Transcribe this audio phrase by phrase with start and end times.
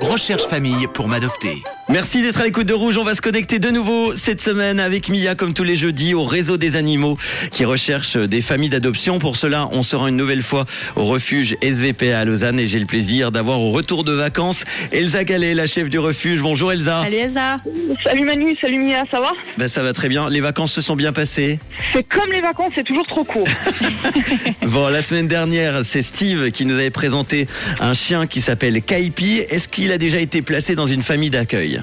[0.00, 1.62] Recherche famille pour m'adopter.
[1.96, 2.98] Merci d'être à l'écoute de Rouge.
[2.98, 6.24] On va se connecter de nouveau cette semaine avec Mia, comme tous les jeudis, au
[6.24, 7.16] réseau des animaux
[7.52, 9.18] qui recherche des familles d'adoption.
[9.18, 12.84] Pour cela, on sera une nouvelle fois au refuge SVP à Lausanne et j'ai le
[12.84, 16.42] plaisir d'avoir au retour de vacances Elsa Gallet, la chef du refuge.
[16.42, 17.00] Bonjour Elsa.
[17.02, 17.60] Salut Elsa.
[18.04, 19.32] Salut Manu, salut Mia, ça va?
[19.56, 20.28] Ben, ça va très bien.
[20.28, 21.58] Les vacances se sont bien passées.
[21.94, 23.48] C'est comme les vacances, c'est toujours trop court.
[24.66, 27.46] Bon, la semaine dernière, c'est Steve qui nous avait présenté
[27.80, 29.38] un chien qui s'appelle Kaipi.
[29.48, 31.80] Est-ce qu'il a déjà été placé dans une famille d'accueil?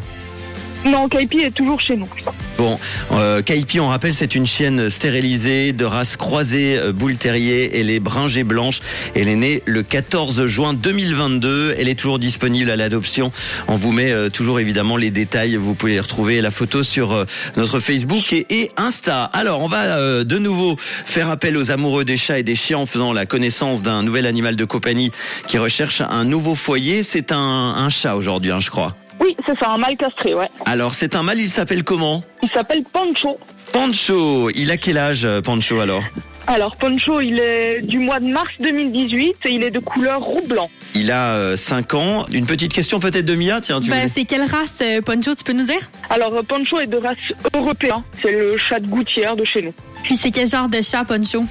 [0.86, 2.10] Non, Kaipi est toujours chez nous.
[2.58, 2.78] Bon,
[3.12, 7.80] euh, Kaipi, on rappelle, c'est une chienne stérilisée de race croisée euh, boule terrier.
[7.80, 8.82] Elle est bringée blanche.
[9.16, 11.76] Elle est née le 14 juin 2022.
[11.77, 13.32] Elle est toujours disponible à l'adoption.
[13.68, 15.55] On vous met euh, toujours évidemment les détails.
[15.55, 17.26] Vous pouvez les retrouver la photo sur euh,
[17.58, 19.24] notre Facebook et, Insta.
[19.26, 22.80] Alors, on va euh, de nouveau faire appel aux amoureux des chats et des chiens
[22.80, 25.12] en faisant la connaissance d'un nouvel animal de compagnie
[25.48, 27.04] qui recherche un nouveau foyer.
[27.04, 28.96] C'est un, un chat aujourd'hui, hein, je crois.
[29.23, 30.50] Oui, c'est ça, un mâle castré, ouais.
[30.66, 31.40] Alors, c'est un mâle.
[31.40, 33.40] Il s'appelle comment Il s'appelle Pancho.
[33.71, 34.49] Pancho.
[34.52, 36.04] Il a quel âge, euh, Pancho alors
[36.48, 40.41] Alors, Pancho, il est du mois de mars 2018 et il est de couleur roux
[40.48, 40.70] blanc.
[40.94, 42.26] Il a 5 ans.
[42.34, 45.44] Une petite question peut-être de Mia, tiens, tu voulais- c'est quelle race, euh, Poncho, tu
[45.44, 45.90] peux nous dire?
[46.10, 47.18] Alors, euh, Pancho est de race
[47.55, 48.04] européen.
[48.21, 49.74] C'est le chat de gouttière de chez nous.
[50.04, 51.46] Puis c'est quel genre de chat, Poncho?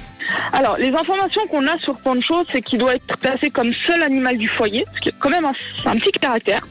[0.53, 4.37] Alors, les informations qu'on a sur Pancho, c'est qu'il doit être placé comme seul animal
[4.37, 5.53] du foyer, ce qui est quand même un,
[5.85, 6.61] un petit caractère.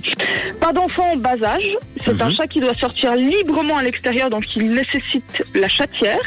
[0.61, 1.77] Pas d'enfant en bas âge.
[2.05, 2.35] C'est un Mhm.
[2.35, 6.19] chat qui doit sortir librement à l'extérieur, donc il nécessite la chatière.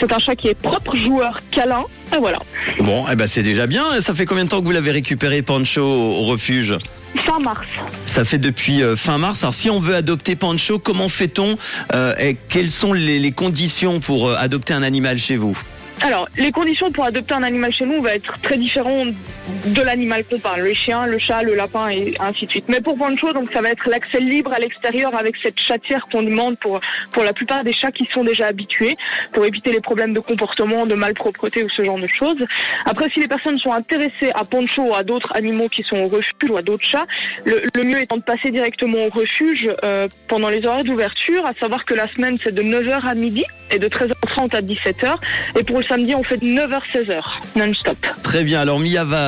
[0.00, 1.84] C'est un chat qui est propre, joueur, câlin.
[2.14, 2.38] Et voilà.
[2.80, 4.00] Bon, eh ben c'est déjà bien.
[4.00, 6.76] Ça fait combien de temps que vous l'avez récupéré, Pancho, au, au refuge?
[7.16, 7.66] Fin mars.
[8.06, 9.42] Ça fait depuis euh, fin mars.
[9.44, 11.56] Alors, si on veut adopter Pancho, comment fait-on
[11.94, 15.56] euh, et Quelles sont les, les conditions pour euh, adopter un animal chez vous?
[16.00, 19.14] Alors, les conditions pour adopter un animal chez nous vont être très différentes
[19.66, 22.64] de l'animal qu'on parle, le chien, le chat, le lapin et ainsi de suite.
[22.68, 26.22] Mais pour Pancho, donc ça va être l'accès libre à l'extérieur avec cette chatière qu'on
[26.22, 26.80] demande pour
[27.22, 28.96] la plupart des chats qui sont déjà habitués,
[29.32, 32.44] pour éviter les problèmes de comportement, de malpropreté ou ce genre de choses.
[32.86, 36.08] Après, si les personnes sont intéressées à Pancho ou à d'autres animaux qui sont au
[36.08, 37.06] refuge ou à d'autres chats,
[37.44, 41.84] le, mieux étant de passer directement au refuge euh, pendant les horaires d'ouverture, à savoir
[41.84, 45.16] que la semaine c'est de 9h à midi et de 13h30 à 17h.
[45.58, 47.22] Et pour le samedi, on fait de 9h-16h,
[47.56, 47.96] non-stop.
[48.22, 48.60] Très bien.
[48.60, 48.78] Alors,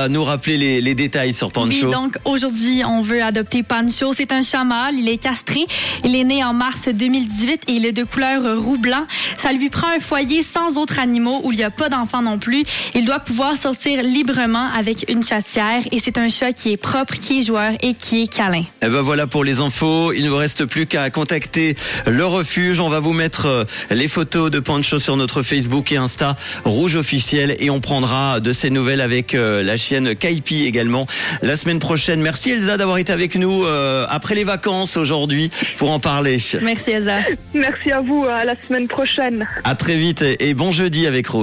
[0.09, 1.91] nous rappeler les, les détails sur Oui, Pancho.
[1.91, 4.13] donc aujourd'hui, on veut adopter Pancho.
[4.15, 5.67] C'est un chat mâle, il est castré.
[6.05, 9.07] Il est né en mars 2018 et il est de couleur roux-blanc.
[9.37, 12.39] Ça lui prend un foyer sans autres animaux où il n'y a pas d'enfants non
[12.39, 12.65] plus.
[12.95, 17.15] Il doit pouvoir sortir librement avec une chatière et c'est un chat qui est propre,
[17.15, 18.63] qui est joueur et qui est câlin.
[18.83, 20.13] Eh ben voilà pour les infos.
[20.13, 22.81] Il ne vous reste plus qu'à contacter le refuge.
[22.81, 26.97] On va vous mettre euh, les photos de Pancho sur notre Facebook et Insta Rouge
[26.97, 31.07] officiel et on prendra de ces nouvelles avec euh, la chienne Kaipi également
[31.43, 32.21] la semaine prochaine.
[32.21, 36.39] Merci Elsa d'avoir été avec nous euh, après les vacances aujourd'hui pour en parler.
[36.63, 37.19] Merci Elsa.
[37.55, 39.47] Merci à vous, à la semaine prochaine.
[39.65, 41.35] À très vite et bon jeudi avec Rouge.